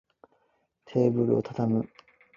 [0.83, 1.83] 他能承受嗎？